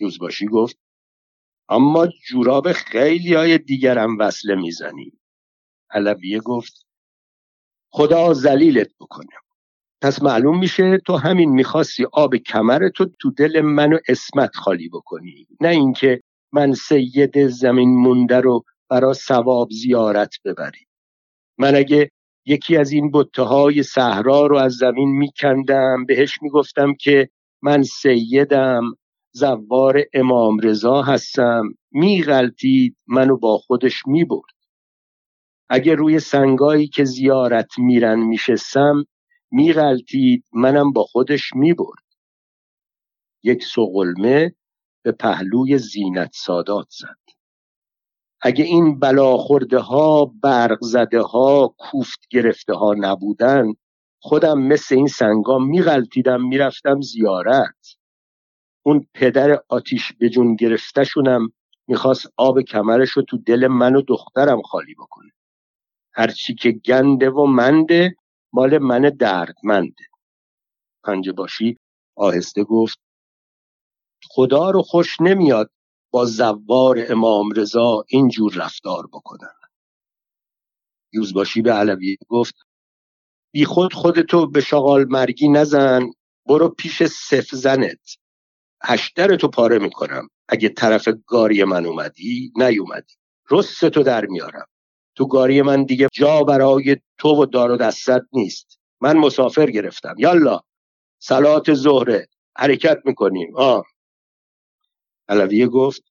روزباشی 0.00 0.46
گفت 0.46 0.78
اما 1.68 2.06
جوراب 2.06 2.72
خیلی 2.72 3.34
های 3.34 3.58
دیگرم 3.58 4.18
وصله 4.18 4.54
می‌زنی. 4.54 5.12
علویه 5.90 6.40
گفت 6.40 6.86
خدا 7.90 8.34
زلیلت 8.34 8.90
بکنه. 9.00 9.26
پس 10.02 10.22
معلوم 10.22 10.58
میشه 10.58 10.98
تو 11.06 11.16
همین 11.16 11.50
می‌خواستی 11.50 12.06
آب 12.12 12.36
کمر 12.36 12.88
تو 12.88 13.06
تو 13.20 13.30
دل 13.30 13.60
منو 13.60 13.98
اسمت 14.08 14.56
خالی 14.56 14.88
بکنی. 14.88 15.46
نه 15.60 15.68
اینکه 15.68 16.22
من 16.52 16.74
سید 16.74 17.48
زمین 17.48 17.96
مونده 17.96 18.40
رو 18.40 18.64
برا 18.88 19.12
ثواب 19.12 19.70
زیارت 19.70 20.34
ببری. 20.44 20.86
من 21.58 21.74
اگه 21.74 22.10
یکی 22.46 22.76
از 22.76 22.92
این 22.92 23.10
بطه 23.10 23.42
های 23.42 23.82
صحرا 23.82 24.46
رو 24.46 24.56
از 24.56 24.72
زمین 24.72 25.08
میکندم. 25.08 26.04
بهش 26.06 26.42
می‌گفتم 26.42 26.94
که 26.94 27.28
من 27.62 27.82
سیدم 27.82 28.82
زوار 29.32 30.02
امام 30.14 30.58
رضا 30.58 31.02
هستم. 31.02 31.62
میغلطید 31.90 32.96
منو 33.06 33.36
با 33.36 33.58
خودش 33.58 34.06
می‌برد. 34.06 34.54
اگه 35.68 35.94
روی 35.94 36.18
سنگایی 36.20 36.88
که 36.88 37.04
زیارت 37.04 37.78
میرن 37.78 38.20
میشستم 38.20 39.04
میغلطید 39.50 40.44
منم 40.52 40.92
با 40.92 41.02
خودش 41.04 41.52
می‌برد. 41.54 42.04
یک 43.42 43.64
سقلمه 43.64 44.54
به 45.02 45.12
پهلوی 45.12 45.78
زینت 45.78 46.30
سادات 46.34 46.86
زد. 46.90 47.21
اگه 48.42 48.64
این 48.64 48.98
بلاخورده 48.98 49.78
ها 49.78 50.24
برق 50.24 50.78
زده 50.82 51.20
ها 51.20 51.74
کوفت 51.78 52.20
گرفته 52.30 52.74
ها 52.74 52.94
نبودن 52.98 53.72
خودم 54.22 54.60
مثل 54.60 54.94
این 54.94 55.06
سنگا 55.06 55.58
میغلطیدم 55.58 56.48
می‌رفتم 56.48 57.00
زیارت. 57.00 57.96
اون 58.82 59.06
پدر 59.14 59.60
آتیش 59.68 60.12
به 60.12 60.28
جون 60.28 60.56
گرفتهشونم 60.56 61.52
می‌خواست 61.88 62.26
آب 62.36 62.60
کمرش 62.60 63.10
رو 63.10 63.22
تو 63.22 63.38
دل 63.38 63.66
من 63.66 63.96
و 63.96 64.02
دخترم 64.02 64.62
خالی 64.62 64.94
بکنه. 64.94 65.30
هرچی 66.14 66.54
که 66.54 66.70
گنده 66.70 67.30
و 67.30 67.46
منده 67.46 68.16
مال 68.52 68.78
من 68.78 69.00
دردمنده. 69.00 70.04
پنجه 71.04 71.32
باشی 71.32 71.78
آهسته 72.16 72.64
گفت 72.64 72.98
خدا 74.30 74.70
رو 74.70 74.82
خوش 74.82 75.20
نمیاد 75.20 75.70
با 76.12 76.24
زوار 76.24 77.06
امام 77.08 77.50
رضا 77.56 78.04
اینجور 78.08 78.54
رفتار 78.54 79.06
بکنن. 79.06 79.54
یوزباشی 81.12 81.62
به 81.62 81.72
علوی 81.72 82.16
گفت 82.28 82.54
بی 83.52 83.64
خود 83.64 83.94
خودتو 83.94 84.46
به 84.46 84.60
شغال 84.60 85.04
مرگی 85.10 85.48
نزن 85.48 86.10
برو 86.46 86.68
پیش 86.68 87.02
صف 87.02 87.48
زنت. 87.54 88.16
هشترتو 88.82 89.48
پاره 89.48 89.78
می‌کنم. 89.78 90.28
اگه 90.48 90.68
طرف 90.68 91.08
گاری 91.26 91.64
من 91.64 91.86
اومدی 91.86 92.52
نیومدی. 92.56 93.14
رستتو 93.50 94.02
در 94.02 94.26
میارم. 94.26 94.66
تو 95.16 95.26
گاری 95.26 95.62
من 95.62 95.84
دیگه 95.84 96.08
جا 96.12 96.44
برای 96.44 96.96
تو 97.18 97.28
و 97.28 97.46
دار 97.46 97.70
و 97.70 97.76
دستت 97.76 98.22
نیست. 98.32 98.78
من 99.00 99.16
مسافر 99.16 99.70
گرفتم. 99.70 100.14
یالا. 100.18 100.60
سلات 101.18 101.74
زهره 101.74 102.28
حرکت 102.56 102.98
می‌کنیم. 103.04 103.56
آه. 103.56 103.84
علویه 105.28 105.66
گفت 105.66 106.02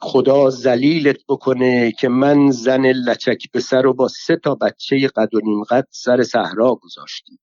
خدا 0.00 0.50
زلیلت 0.50 1.18
بکنه 1.28 1.92
که 1.92 2.08
من 2.08 2.50
زن 2.50 2.86
لچک 2.86 3.50
به 3.52 3.60
سر 3.60 3.86
و 3.86 3.94
با 3.94 4.08
سه 4.08 4.36
تا 4.36 4.54
بچه 4.54 5.08
قد 5.16 5.34
و 5.34 5.40
نیم 5.40 5.64
قد 5.64 5.86
سر 5.90 6.22
صحرا 6.22 6.74
گذاشتی 6.74 7.38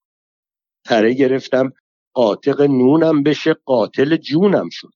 تره 0.85 1.13
گرفتم 1.13 1.73
قاطق 2.13 2.61
نونم 2.61 3.23
بشه 3.23 3.53
قاتل 3.53 4.17
جونم 4.17 4.69
شد. 4.71 4.93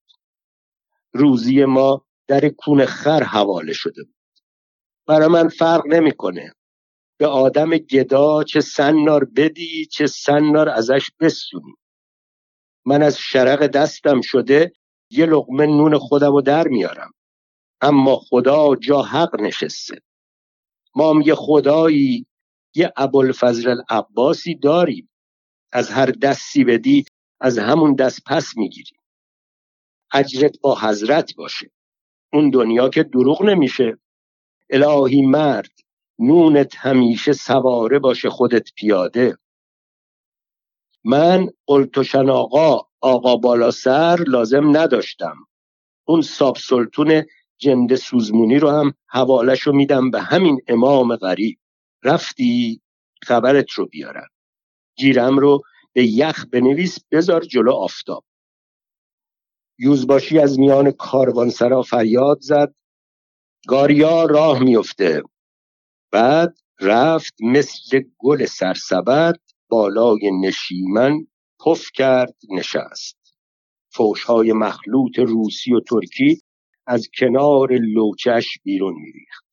روزی 1.14 1.66
ما 1.66 2.06
در 2.28 2.50
کون 2.50 2.86
خر 2.86 3.24
حواله 3.24 3.74
شده 3.74 4.04
بود. 4.04 4.16
برای 5.08 5.28
من 5.28 5.48
فرق 5.48 5.88
نمی‌کنه. 5.88 6.54
به 7.18 7.28
آدم 7.28 7.70
گدا 7.70 8.44
چه 8.44 8.62
سنار 8.62 9.25
بدی 9.25 9.86
چه 9.86 10.08
سنار 10.08 10.70
ازش 10.70 11.10
بسونی. 11.20 11.75
من 12.86 13.04
از 13.04 13.18
شرق 13.20 13.68
دستم 13.68 14.22
شده 14.22 14.72
یه 15.17 15.25
لقمه 15.25 15.65
نون 15.65 15.98
خودم 15.98 16.31
رو 16.31 16.41
در 16.41 16.67
میارم. 16.67 17.13
اما 17.81 18.15
خدا 18.15 18.75
جا 18.75 19.01
حق 19.01 19.41
نشسته. 19.41 20.01
ما 20.95 21.10
هم 21.10 21.22
یه 21.22 21.36
خدایی 21.36 22.25
یه 22.75 22.93
ابوالفضل 22.98 23.69
العباسی 23.69 24.55
داریم. 24.55 25.10
از 25.72 25.89
هر 25.89 26.05
دستی 26.05 26.63
بدی 26.63 27.05
از 27.41 27.57
همون 27.57 27.95
دست 27.95 28.24
پس 28.25 28.57
می‌گیری 28.57 28.98
اجرت 30.13 30.60
با 30.62 30.79
حضرت 30.79 31.36
باشه. 31.36 31.72
اون 32.34 32.50
دنیا 32.50 32.89
که 32.89 33.03
دروغ 33.03 33.43
نمیشه. 33.43 33.98
الهی 34.69 35.22
مرد 35.22 35.72
نونت 36.19 36.75
همیشه 36.75 37.34
سواره 37.34 38.00
باشه 38.00 38.29
خودت 38.29 38.74
پیاده. 38.75 39.38
من 41.03 41.50
قلتوشن 41.67 42.29
آقا 42.29 42.88
آقا 43.05 43.35
بالا 43.38 43.71
سر 43.71 44.24
لازم 44.27 44.77
نداشتم. 44.77 45.35
اون 46.07 46.21
ساب 46.21 46.57
سلطون 46.57 47.24
جند 47.57 47.95
سوزمونی 47.95 48.59
رو 48.59 48.69
هم 48.69 48.93
حوالش 49.07 49.62
رو 49.62 49.74
میدم 49.74 50.12
به 50.12 50.21
همین 50.21 50.62
امام 50.67 51.15
غریب. 51.15 51.59
رفتی 52.03 52.81
خبرت 53.24 53.71
رو 53.71 53.85
بیارم. 53.85 54.27
گیرم 54.97 55.39
رو 55.39 55.62
به 55.93 56.05
یخ 56.07 56.45
بنویس 56.51 57.00
بذار 57.12 57.41
جلو 57.41 57.74
آفتاب. 57.74 58.25
یوزباشی 59.79 60.39
از 60.39 60.59
میان 60.59 60.91
کاروانسرا 60.91 61.81
فریاد 61.81 62.38
زد. 62.41 62.75
گاریا 63.67 64.25
راه 64.25 64.59
میفته 64.63 65.24
بعد 66.12 66.57
رفت 66.81 67.33
مثل 67.41 68.03
گل 68.17 68.45
سرسبد 68.45 69.35
بالای 69.69 70.31
نشیمن 70.41 71.27
پف 71.65 71.91
کرد 71.93 72.36
نشست. 72.50 73.17
فوشهای 73.93 74.53
مخلوط 74.53 75.19
روسی 75.19 75.74
و 75.74 75.79
ترکی 75.79 76.41
از 76.88 77.10
کنار 77.19 77.74
لوچش 77.74 78.57
بیرون 78.63 78.93
میریخت. 78.93 79.45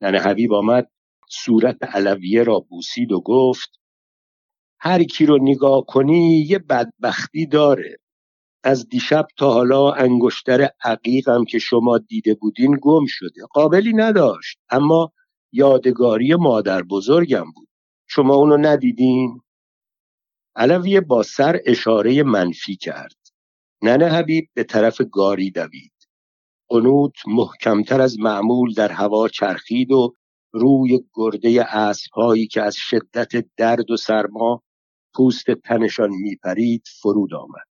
ننه 0.00 0.18
حبیب 0.18 0.52
آمد 0.52 0.90
صورت 1.30 1.76
علویه 1.82 2.42
را 2.42 2.60
بوسید 2.60 3.12
و 3.12 3.20
گفت 3.20 3.80
هر 4.80 5.04
کی 5.04 5.26
رو 5.26 5.38
نگاه 5.42 5.84
کنی 5.88 6.46
یه 6.48 6.58
بدبختی 6.58 7.46
داره. 7.46 7.96
از 8.64 8.88
دیشب 8.88 9.26
تا 9.38 9.52
حالا 9.52 9.92
انگشتر 9.92 10.70
عقیقم 10.84 11.44
که 11.44 11.58
شما 11.58 11.98
دیده 11.98 12.34
بودین 12.34 12.78
گم 12.82 13.04
شده. 13.08 13.46
قابلی 13.50 13.92
نداشت 13.92 14.58
اما 14.70 15.12
یادگاری 15.52 16.34
مادر 16.34 16.82
بزرگم 16.82 17.52
بود. 17.54 17.68
شما 18.06 18.34
اونو 18.34 18.56
ندیدین؟ 18.56 19.40
علویه 20.56 21.00
با 21.00 21.22
سر 21.22 21.60
اشاره 21.66 22.22
منفی 22.22 22.76
کرد. 22.76 23.16
ننه 23.82 24.08
حبیب 24.08 24.48
به 24.54 24.64
طرف 24.64 25.00
گاری 25.12 25.50
دوید. 25.50 25.92
قنوت 26.68 27.14
محکمتر 27.26 28.00
از 28.00 28.18
معمول 28.18 28.74
در 28.74 28.92
هوا 28.92 29.28
چرخید 29.28 29.92
و 29.92 30.14
روی 30.52 31.00
گرده 31.12 31.76
اسبهایی 31.76 32.46
که 32.46 32.62
از 32.62 32.76
شدت 32.76 33.46
درد 33.56 33.90
و 33.90 33.96
سرما 33.96 34.62
پوست 35.14 35.50
تنشان 35.50 36.10
میپرید 36.10 36.82
فرود 37.02 37.34
آمد. 37.34 37.66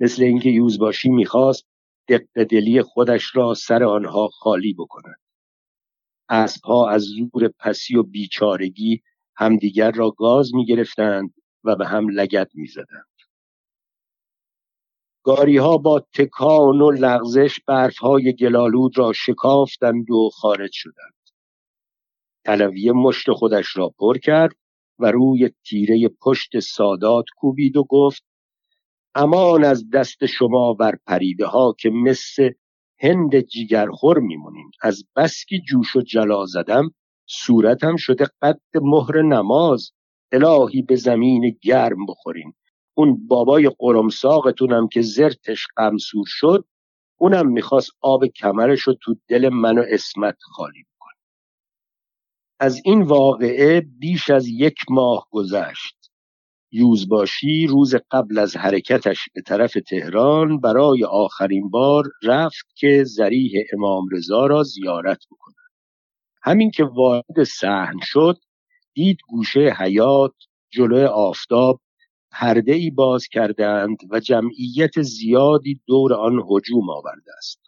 مثل 0.00 0.22
اینکه 0.22 0.50
یوزباشی 0.50 1.08
می‌خواست 1.08 1.64
دق 2.08 2.44
دلی 2.44 2.82
خودش 2.82 3.36
را 3.36 3.54
سر 3.54 3.84
آنها 3.84 4.28
خالی 4.28 4.74
بکند. 4.74 5.20
اسبها 6.28 6.90
از 6.90 7.02
زور 7.02 7.48
پسی 7.58 7.96
و 7.96 8.02
بیچارگی 8.02 9.02
همدیگر 9.36 9.90
را 9.90 10.10
گاز 10.10 10.54
می‌گرفتند 10.54 11.34
و 11.64 11.76
به 11.76 11.86
هم 11.86 12.08
لگت 12.08 12.50
می‌زدند. 12.54 13.06
گاری 15.24 15.56
ها 15.56 15.78
با 15.78 16.06
تکان 16.14 16.80
و 16.80 16.90
لغزش 16.90 17.60
برف 17.66 17.98
های 17.98 18.32
گلالود 18.32 18.98
را 18.98 19.12
شکافتند 19.12 20.10
و 20.10 20.30
خارج 20.32 20.70
شدند. 20.72 21.14
تلویه 22.44 22.92
مشت 22.92 23.32
خودش 23.32 23.76
را 23.76 23.88
پر 23.88 24.18
کرد 24.18 24.56
و 24.98 25.10
روی 25.10 25.50
تیره 25.64 26.10
پشت 26.22 26.60
سادات 26.60 27.24
کوبید 27.36 27.76
و 27.76 27.84
گفت 27.84 28.24
امان 29.14 29.64
از 29.64 29.90
دست 29.90 30.26
شما 30.26 30.74
بر 30.74 30.98
پریده 31.06 31.46
ها 31.46 31.74
که 31.78 31.90
مثل 31.90 32.50
هند 32.98 33.40
جیگرخور 33.40 34.18
میمونیم 34.18 34.70
از 34.82 35.04
بسکی 35.16 35.60
جوش 35.60 35.96
و 35.96 36.00
جلا 36.00 36.46
زدم 36.46 36.90
صورتم 37.26 37.96
شده 37.96 38.26
قد 38.42 38.60
مهر 38.74 39.22
نماز 39.22 39.92
الهی 40.32 40.82
به 40.82 40.96
زمین 40.96 41.58
گرم 41.62 42.06
بخورین. 42.06 42.52
اون 42.94 43.26
بابای 43.26 43.70
قرمساقتونم 43.78 44.88
که 44.88 45.02
زرتش 45.02 45.66
قمسور 45.76 46.24
شد 46.28 46.64
اونم 47.20 47.48
می‌خواست 47.48 47.90
آب 48.00 48.26
کمرش 48.26 48.80
رو 48.80 48.94
تو 49.02 49.14
دل 49.28 49.48
من 49.48 49.78
و 49.78 49.84
اسمت 49.88 50.36
خالی 50.40 50.82
بکنه. 50.82 51.14
از 52.60 52.80
این 52.84 53.02
واقعه 53.02 53.80
بیش 53.80 54.30
از 54.30 54.48
یک 54.48 54.78
ماه 54.90 55.26
گذشت. 55.30 56.10
یوزباشی 56.72 57.66
روز 57.66 57.94
قبل 58.10 58.38
از 58.38 58.56
حرکتش 58.56 59.28
به 59.34 59.42
طرف 59.42 59.76
تهران 59.88 60.60
برای 60.60 61.04
آخرین 61.04 61.70
بار 61.70 62.04
رفت 62.22 62.66
که 62.76 63.04
زریح 63.06 63.52
امام 63.72 64.08
رضا 64.12 64.46
را 64.46 64.62
زیارت 64.62 65.24
بکند. 65.30 65.54
همین 66.42 66.70
که 66.70 66.84
وارد 66.84 67.44
صحن 67.46 67.98
شد 68.02 68.38
دید 68.94 69.18
گوشه 69.28 69.74
حیات 69.78 70.34
جلو 70.70 71.06
آفتاب 71.08 71.80
پرده 72.32 72.72
ای 72.72 72.90
باز 72.90 73.28
کردند 73.28 73.98
و 74.10 74.20
جمعیت 74.20 75.02
زیادی 75.02 75.80
دور 75.86 76.14
آن 76.14 76.42
هجوم 76.50 76.90
آورده 76.90 77.32
است. 77.38 77.60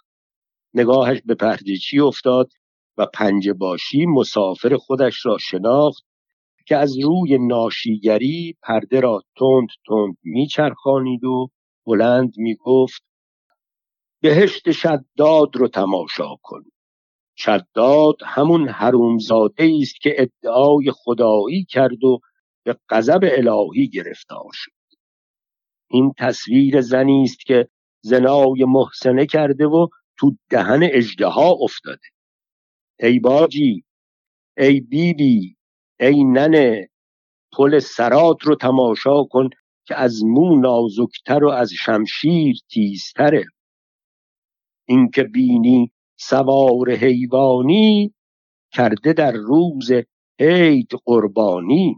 نگاهش 0.75 1.19
به 1.25 1.35
پردهچی 1.35 2.01
افتاد 2.01 2.53
و 2.99 3.07
پنج 3.07 3.51
باشی 3.51 4.07
مسافر 4.07 4.77
خودش 4.77 5.27
را 5.27 5.39
شناخت 5.39 6.05
که 6.67 6.77
از 6.77 6.99
روی 6.99 7.39
ناشیگری 7.39 8.57
پرده 8.63 9.01
را 9.01 9.23
تند 9.37 9.69
تند 9.87 10.17
میچرخانید 10.25 11.25
و 11.25 11.49
بلند 11.87 12.33
می‌گفت 12.39 13.03
بهشت 14.23 14.73
شداد 14.73 15.57
رو 15.57 15.69
تماشا 15.69 16.37
کن. 16.43 16.65
شداد 17.37 18.17
همون 18.25 18.69
حرومزاده 18.69 19.71
است 19.81 20.01
که 20.01 20.15
ادعای 20.19 20.93
خدایی 20.95 21.65
کرد 21.65 22.05
و 22.05 22.21
به 22.65 22.77
غضب 22.89 23.21
الهی 23.23 23.89
گرفتار 23.89 24.51
شد. 24.53 24.71
این 25.91 26.13
تصویر 26.19 26.81
زنی 26.81 27.23
است 27.23 27.41
که 27.47 27.69
زنای 28.01 28.65
محسنه 28.65 29.27
کرده 29.27 29.67
و 29.67 29.89
تو 30.19 30.37
دهن 30.51 30.81
اجدها 30.83 31.51
افتاده. 31.51 32.09
ای 33.01 33.19
باجی 33.19 33.85
ای 34.57 34.81
بیبی 34.81 35.15
بی، 35.15 35.57
ای 36.01 36.25
ننه 36.25 36.89
پل 37.53 37.79
سرات 37.79 38.43
رو 38.43 38.57
تماشا 38.57 39.25
کن 39.25 39.51
که 39.87 39.95
از 39.95 40.25
مو 40.25 40.61
نازکتر 40.61 41.45
و 41.45 41.51
از 41.51 41.73
شمشیر 41.73 42.57
تیزتره. 42.71 43.45
اینکه 44.89 45.23
بینی 45.23 45.93
سوار 46.17 46.91
حیوانی 46.91 48.15
کرده 48.73 49.13
در 49.13 49.33
روز 49.33 49.91
عید 50.39 50.91
قربانی. 51.05 51.97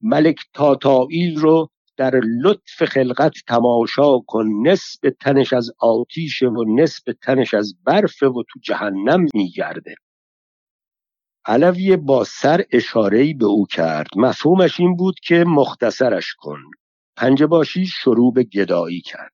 ملک 0.00 0.36
تاتائیل 0.54 1.38
رو 1.38 1.68
در 1.96 2.20
لطف 2.42 2.84
خلقت 2.84 3.32
تماشا 3.46 4.18
کن 4.18 4.46
نصف 4.66 4.98
تنش 5.20 5.52
از 5.52 5.70
آتیش 5.78 6.42
و 6.42 6.64
نصف 6.76 7.02
تنش 7.22 7.54
از 7.54 7.74
برف 7.84 8.22
و 8.22 8.42
تو 8.48 8.60
جهنم 8.62 9.26
میگرده. 9.34 9.94
علوی 11.44 11.96
با 11.96 12.24
سر 12.24 12.64
اشارهی 12.72 13.34
به 13.34 13.46
او 13.46 13.66
کرد. 13.66 14.06
مفهومش 14.16 14.80
این 14.80 14.96
بود 14.96 15.20
که 15.20 15.44
مختصرش 15.46 16.34
کن. 16.34 16.60
پنجباشی 17.16 17.86
شروع 17.86 18.32
به 18.32 18.44
گدایی 18.44 19.00
کرد. 19.00 19.32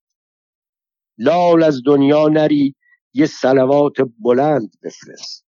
لال 1.18 1.62
از 1.62 1.82
دنیا 1.87 2.28
نری 2.28 2.74
یه 3.14 3.27
سلوات 3.27 3.96
بلند 4.18 4.75
بفرست. 4.83 5.44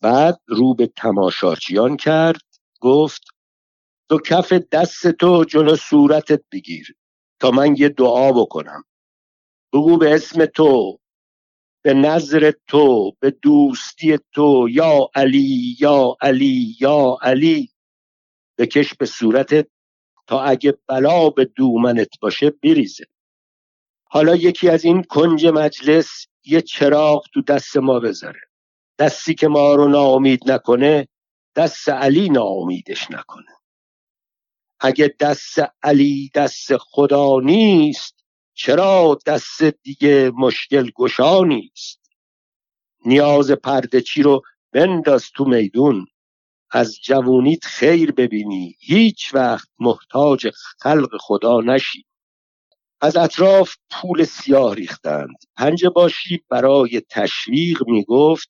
بعد 0.00 0.40
رو 0.46 0.74
به 0.74 0.86
تماشاچیان 0.86 1.96
کرد 1.96 2.42
گفت 2.80 3.22
تو 4.08 4.18
کف 4.18 4.52
دست 4.52 5.10
تو 5.10 5.44
جلو 5.44 5.76
صورتت 5.76 6.42
بگیر 6.52 6.96
تا 7.40 7.50
من 7.50 7.76
یه 7.76 7.88
دعا 7.88 8.32
بکنم. 8.32 8.84
بگو 9.72 9.98
به 9.98 10.14
اسم 10.14 10.46
تو 10.46 10.98
به 11.84 11.94
نظر 11.94 12.52
تو 12.68 13.12
به 13.20 13.30
دوستی 13.30 14.18
تو 14.32 14.68
یا 14.70 15.10
علی 15.14 15.76
یا 15.80 16.16
علی 16.20 16.76
یا 16.80 17.18
علی. 17.22 17.70
بکش 18.58 18.94
به 18.94 19.06
صورتت 19.06 19.68
تا 20.26 20.42
اگه 20.42 20.78
بلا 20.88 21.30
به 21.30 21.44
دومنت 21.44 22.20
باشه 22.20 22.50
بریزه. 22.50 23.04
حالا 24.14 24.36
یکی 24.36 24.68
از 24.68 24.84
این 24.84 25.02
کنج 25.02 25.46
مجلس 25.46 26.26
یه 26.44 26.60
چراغ 26.60 27.24
تو 27.34 27.42
دست 27.42 27.76
ما 27.76 28.00
بذاره. 28.00 28.40
دستی 28.98 29.34
که 29.34 29.48
ما 29.48 29.74
رو 29.74 29.88
ناامید 29.88 30.50
نکنه 30.50 31.08
دست 31.56 31.88
علی 31.88 32.28
ناامیدش 32.28 33.10
نکنه. 33.10 33.56
اگه 34.80 35.14
دست 35.20 35.58
علی 35.82 36.30
دست 36.34 36.76
خدا 36.76 37.40
نیست 37.40 38.24
چرا 38.54 39.18
دست 39.26 39.62
دیگه 39.62 40.32
مشکل 40.34 40.90
گشا 40.96 41.44
نیست؟ 41.44 42.00
نیاز 43.06 43.50
پرده 43.50 44.00
چی 44.00 44.22
رو 44.22 44.42
بنداز 44.72 45.30
تو 45.30 45.44
میدون. 45.44 46.06
از 46.70 46.96
جوونیت 47.02 47.64
خیر 47.64 48.12
ببینی 48.12 48.76
هیچ 48.80 49.34
وقت 49.34 49.68
محتاج 49.78 50.50
خلق 50.78 51.10
خدا 51.20 51.60
نشی. 51.60 52.06
از 53.04 53.16
اطراف 53.16 53.76
پول 53.90 54.24
سیاه 54.24 54.74
ریختند. 54.74 55.36
پنج 55.56 55.86
باشی 55.86 56.44
برای 56.48 57.02
تشویق 57.10 57.82
می‌گفت 57.86 58.48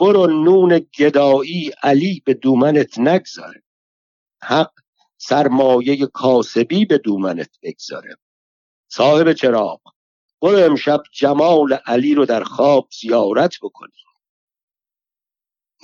برو 0.00 0.26
نون 0.26 0.86
گدایی 0.98 1.72
علی 1.82 2.22
به 2.24 2.34
دومنت 2.34 2.98
نگذاره. 2.98 3.62
حق 4.42 4.72
سرمایه 5.18 6.06
کاسبی 6.06 6.84
به 6.84 6.98
دومنت 6.98 7.50
بگذاره. 7.62 8.16
صاحب 8.88 9.32
چراغ 9.32 9.80
برو 10.42 10.58
امشب 10.58 11.02
جمال 11.12 11.72
علی 11.72 12.14
رو 12.14 12.26
در 12.26 12.44
خواب 12.44 12.88
زیارت 13.00 13.54
بکنی. 13.62 13.92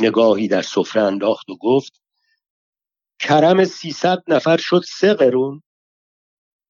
نگاهی 0.01 0.49
در 0.49 0.63
سفره 0.63 1.03
انداخت 1.03 1.51
و 1.51 1.57
گفت 1.57 2.03
کرم 3.21 3.65
سیصد 3.65 4.23
نفر 4.29 4.57
شد 4.57 4.83
سه 4.89 5.15
قرون. 5.15 5.63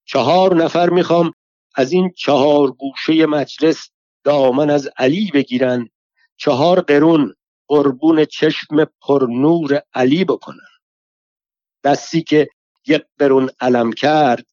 چهار 0.05 0.55
نفر 0.55 0.91
می‌خوام 0.91 1.33
از 1.75 1.93
این 1.93 2.11
چهار 2.17 2.73
گوشه 2.73 3.27
مجلس 3.27 3.89
دامن 4.25 4.71
از 4.71 4.89
علی 4.97 5.31
بگیرن. 5.35 5.89
چهار 6.37 6.81
قرون 6.81 7.35
قربون 7.69 8.25
چشم 8.25 8.85
پرنور 9.01 9.83
علی 9.95 10.25
بکنن. 10.25 10.69
دستی 11.85 12.23
که 12.23 12.49
یک 12.87 13.05
قرون 13.19 13.51
علم 13.61 13.93
کرد 13.93 14.47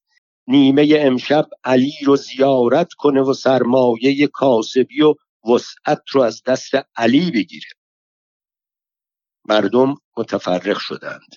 نیمه 0.48 0.88
امشب 1.00 1.50
علی 1.64 1.94
رو 2.06 2.16
زیارت 2.16 2.94
کنه 2.94 3.22
و 3.22 3.34
سرمایه 3.34 4.28
کاسبی 4.28 5.02
و 5.02 5.16
وسعت 5.54 6.02
رو 6.12 6.22
از 6.22 6.44
دست 6.44 6.72
علی 6.96 7.32
بگیره. 7.32 7.70
مردم 9.46 9.96
متفرق 10.18 10.78
شدند. 10.78 11.36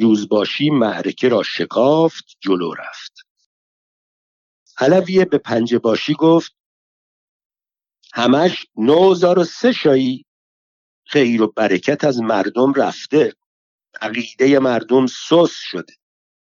یوزباشی 0.00 0.70
معرکه 0.70 1.28
را 1.28 1.42
شکافت 1.42 2.36
جلو 2.40 2.74
رفت. 2.74 3.26
علویه 4.78 5.24
به 5.24 5.38
پنجه 5.38 5.78
باشی 5.78 6.14
گفت 6.14 6.52
همش 8.12 8.66
نوزار 8.76 9.38
و 9.38 9.44
سه 9.44 9.72
شایی 9.72 10.26
خیر 11.04 11.42
و 11.42 11.52
برکت 11.56 12.04
از 12.04 12.20
مردم 12.20 12.72
رفته. 12.72 13.34
عقیده 14.00 14.58
مردم 14.58 15.06
سس 15.06 15.52
شده. 15.52 15.94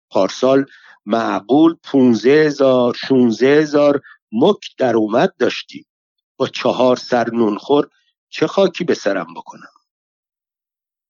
پارسال 0.10 0.66
معقول 1.06 1.76
پونزه 1.84 2.30
هزار 2.30 2.94
شونزه 2.94 3.46
هزار 3.46 4.02
مک 4.32 4.76
در 4.78 4.96
اومد 4.96 5.36
داشتیم. 5.40 5.86
با 6.38 6.48
چهار 6.48 6.96
سر 6.96 7.30
نونخور 7.30 7.90
چه 8.30 8.48
خاکی 8.48 8.84
به 8.84 8.94
سرم 8.94 9.34
بکنم؟ 9.34 9.74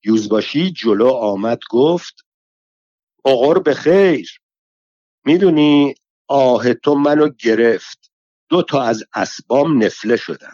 یوزباشی 0.04 0.72
جلو 0.72 1.10
آمد 1.10 1.60
گفت 1.69 2.23
به 3.64 3.74
خیر 3.74 4.42
می‌دونی 5.26 5.96
آه 6.28 6.74
تو 6.74 6.96
منو 6.96 7.30
گرفت. 7.30 8.12
دو 8.50 8.64
تا 8.64 8.82
از 8.82 9.04
اسبام 9.14 9.84
نفله 9.84 10.16
شدن. 10.16 10.54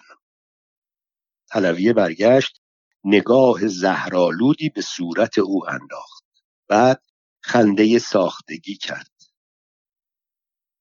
علویه 1.51 1.93
برگشت 1.93 2.61
نگاه 3.03 3.67
زهرالودی 3.67 4.69
به 4.69 4.81
صورت 4.81 5.37
او 5.37 5.69
انداخت. 5.69 6.23
بعد 6.67 7.03
خنده 7.41 7.99
ساختگی 7.99 8.75
کرد. 8.75 9.11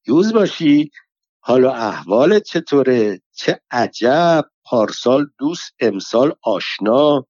یوز 0.07 0.33
باشی 0.33 0.91
حالا 1.39 1.73
احوالت 1.73 2.43
چطوره؟ 2.43 3.21
چه 3.33 3.61
عجب 3.71 4.51
پارسال 4.63 5.31
دوست 5.37 5.73
امسال 5.79 6.35
آشنا. 6.41 7.27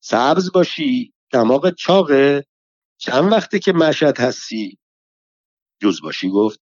سبز 0.00 0.52
باشی 0.52 1.14
دماغ 1.30 1.70
چاقه. 1.70 2.44
چند 3.04 3.32
وقته 3.32 3.58
که 3.58 3.72
مشهد 3.72 4.20
هستی؟ 4.20 4.78
باشی 6.02 6.28
گفت؟ 6.30 6.60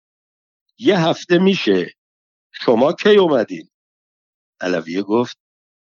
یه 0.77 0.99
هفته 0.99 1.37
میشه. 1.37 1.93
شما 2.51 2.93
کی 2.93 3.15
اومدین؟ 3.15 3.69
علویه 4.61 5.01
گفت 5.01 5.37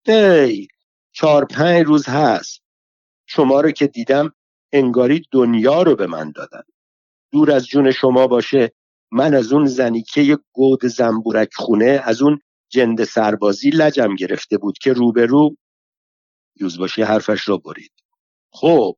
ای 0.07 0.67
چهار 1.11 1.45
پنج 1.45 1.85
روز 1.85 2.09
هست. 2.09 2.61
شما 3.25 3.61
رو 3.61 3.71
که 3.71 3.87
دیدم 3.87 4.33
انگاری 4.71 5.21
دنیا 5.31 5.81
رو 5.81 5.95
به 5.95 6.07
من 6.07 6.31
دادن. 6.31 6.63
دور 7.31 7.51
از 7.51 7.67
جون 7.67 7.91
شما 7.91 8.27
باشه 8.27 8.71
من 9.11 9.33
از 9.33 9.53
اون 9.53 9.65
زنیکه 9.65 10.37
گود 10.51 10.85
زنبورک 10.85 11.53
خونه 11.53 12.01
از 12.03 12.21
اون 12.21 12.39
جند 12.69 13.03
سربازی 13.03 13.69
لجم 13.69 14.15
گرفته 14.15 14.57
بود 14.57 14.77
که 14.77 14.93
روبرو. 14.93 15.55
یوزباشی 16.55 17.01
حرفش 17.01 17.49
را 17.49 17.57
برید؟ 17.57 17.91
خب 18.51 18.95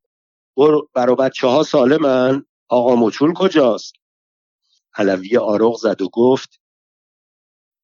برا 0.93 1.15
بچه 1.15 1.47
ها 1.47 1.63
سالمن 1.63 2.45
آقا 2.67 2.95
مچول 2.95 3.33
کجاست؟ 3.33 3.93
علوی 4.97 5.37
آرغ 5.37 5.77
زد 5.77 6.01
و 6.01 6.09
گفت 6.09 6.61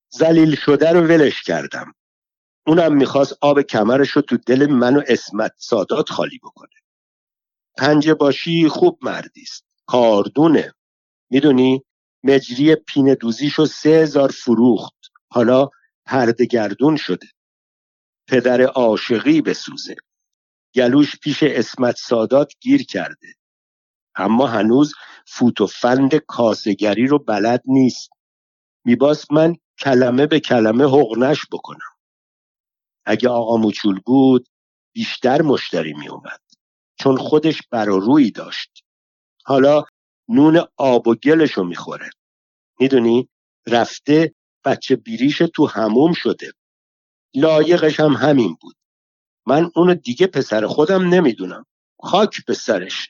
زلیل 0.10 0.56
شده 0.56 0.92
رو 0.92 1.02
ولش 1.02 1.42
کردم. 1.44 1.94
اونم 2.68 2.96
می‌خواست 2.96 3.38
آب 3.42 3.62
کمرش 3.62 4.10
رو 4.10 4.22
تو 4.22 4.38
دل 4.38 4.66
من 4.66 4.98
و 4.98 5.02
اسمت 5.08 5.52
سادات 5.58 6.10
خالی 6.10 6.40
بکنه. 6.44 6.70
پنجه 7.78 8.14
باشی 8.14 8.68
خوب 8.68 9.00
مردیست 9.02 9.66
کاردونه. 9.86 10.74
می‌دونی؟ 11.30 11.84
مجری 12.24 12.76
پین 12.76 13.14
دوزیشو 13.14 13.66
سه 13.66 13.90
هزار 13.90 14.30
فروخت. 14.30 14.96
حالا 15.32 15.70
پردگردون 16.06 16.96
شده. 16.98 17.28
پدر 18.28 18.62
عاشقی 18.62 19.42
بسوزه. 19.42 19.96
گلوش 20.76 21.20
پیش 21.20 21.44
اسمت 21.44 21.96
سادات 21.96 22.54
گیر 22.62 22.84
کرده. 22.84 23.28
اما 24.16 24.48
هنوز 24.48 24.94
فوت 25.28 25.62
و 25.62 25.68
فند 25.68 26.16
کاسگری 26.16 27.08
رو 27.08 27.20
بلد 27.20 27.64
نیست. 27.66 28.10
میباست 28.86 29.32
من 29.32 29.56
کلمه 29.80 30.28
به 30.28 30.40
کلمه 30.40 30.84
حقنش 30.84 31.46
بکنم. 31.52 31.92
اگه 33.06 33.30
آقا 33.30 33.58
موچول 33.58 34.00
بود 34.06 34.48
بیشتر 34.94 35.42
مشتری 35.42 35.94
میومد 35.94 36.42
چون 37.00 37.18
خودش 37.18 37.62
برارویی 37.72 38.32
داشت. 38.32 38.84
حالا 39.46 39.84
نون 40.30 40.66
آب 40.78 41.08
و 41.08 41.16
گلشو 41.16 41.64
می‌خوره. 41.64 42.10
می‌دونی؟ 42.80 43.30
رفته 43.68 44.36
بچه 44.66 44.96
بیریش 44.96 45.42
تو 45.56 45.68
هموم 45.68 46.14
شده. 46.14 46.52
لایقش 47.36 48.00
هم 48.00 48.14
همین 48.14 48.58
بود. 48.62 48.76
من 49.52 49.72
اونو 49.76 49.96
دیگه 49.96 50.28
پسر 50.28 50.68
خودم 50.68 51.10
نمی‌دونم. 51.10 51.66
خاک 52.04 52.46
به 52.46 52.54
سرش. 52.54 53.10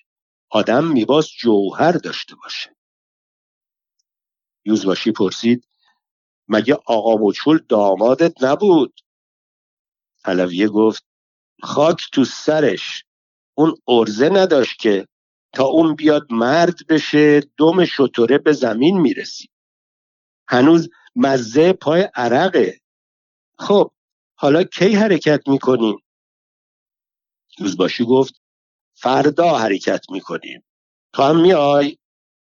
آدم 0.51 0.87
میباس 0.87 1.29
جوهر 1.31 1.91
داشته 1.91 2.35
باشه. 2.43 2.77
یوزباشی 4.65 5.11
پرسید 5.11 5.67
مگه 6.47 6.77
آقا 6.85 7.17
مچول 7.27 7.59
دامادت 7.69 8.43
نبود؟ 8.43 8.99
علویه 10.25 10.67
گفت 10.67 11.05
خاک 11.63 12.01
تو 12.13 12.25
سرش. 12.25 13.05
اون 13.57 13.75
ارزه 13.87 14.29
نداشت 14.29 14.79
که 14.79 15.07
تا 15.53 15.65
اون 15.65 15.95
بیاد 15.95 16.27
مرد 16.33 16.87
بشه 16.89 17.39
دم 17.59 17.85
شطوره 17.85 18.37
به 18.37 18.53
زمین 18.53 19.01
می‌رسی. 19.01 19.49
هنوز 20.49 20.89
مزه 21.15 21.73
پای 21.73 22.09
عرقه. 22.15 22.81
خب 23.59 23.91
حالا 24.35 24.63
کی 24.63 24.95
حرکت 24.95 25.47
می‌کنیم؟ 25.47 26.00
روزباشی 27.61 28.05
گفت 28.05 28.41
فردا 28.93 29.57
حرکت 29.57 30.05
می‌کنیم. 30.09 30.63
تو 31.13 31.23
هم 31.23 31.41
میای؟ 31.41 31.97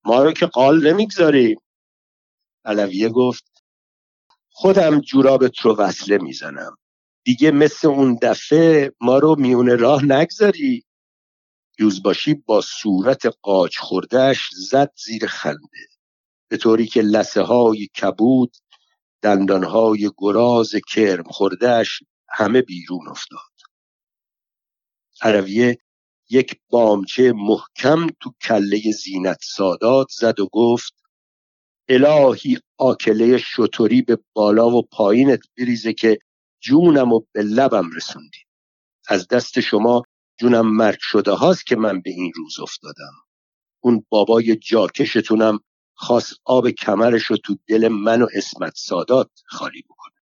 ما 0.06 0.23
رو 0.23 0.32
که 0.32 0.45
قال 0.45 0.88
نمی‌گذاریم 0.88 1.58
علویه 2.65 3.10
گفت 3.10 3.63
خودم 4.49 4.99
جورابت 4.99 5.60
رو 5.60 5.75
وصله 5.75 6.17
می‌زنم. 6.17 6.77
دیگه 7.23 7.51
مثل 7.51 7.88
اون 7.88 8.19
دفعه 8.21 8.91
ما 9.01 9.17
رو 9.17 9.36
میونه 9.39 9.75
راه 9.75 10.06
نگذاری. 10.06 10.84
یوزباشی 11.80 12.34
با 12.34 12.62
صورت 12.62 13.25
قاچ 13.41 13.77
خوردهش 13.77 14.49
زد 14.53 14.91
زیر 15.06 15.27
خنده. 15.27 15.88
به 16.47 16.58
طوری 16.58 16.88
که 16.88 17.01
لسه 17.01 17.41
های 17.41 17.88
کبود 17.88 18.58
دندان 19.21 19.63
های 19.63 20.12
گراز 20.17 20.75
کرم 20.88 21.23
خوردهش 21.23 22.03
همه 22.30 22.62
بیرون 22.62 23.08
افتاد. 23.10 23.57
عربیه 25.21 25.77
یک 26.30 26.60
بامچه 26.69 27.34
محکم 27.36 28.08
تو 28.21 28.34
کله 28.41 28.82
زینت 29.03 29.39
سادات 29.43 30.08
زد 30.12 30.39
و 30.39 30.49
گفت 30.51 30.93
الهی 31.89 32.58
آکله 32.77 33.38
شطوری 33.38 34.01
به 34.01 34.17
بالا 34.34 34.69
و 34.69 34.82
پایینت 34.82 35.39
بریزه 35.58 35.93
که 35.93 36.19
جونم 36.60 37.13
و 37.13 37.21
به 37.32 37.43
لبم 37.43 37.89
رسوندی. 37.95 38.39
از 39.08 39.27
دست 39.27 39.60
شما 39.60 40.03
جونم 40.39 40.75
مرگ 40.75 40.97
شده 41.01 41.32
هاست 41.32 41.65
که 41.65 41.75
من 41.75 42.01
به 42.01 42.10
این 42.10 42.32
روز 42.36 42.60
افتادم. 42.60 43.13
اون 43.84 44.06
بابای 44.10 44.56
جاکشتونم 44.56 45.60
خواست 45.95 46.34
آب 46.45 46.69
کمرش 46.69 47.23
رو 47.23 47.38
تو 47.38 47.58
دل 47.67 47.88
من 47.88 48.21
و 48.21 48.27
اسمت 48.36 48.73
سادات 48.75 49.32
خالی 49.45 49.82
بکنه. 49.82 50.16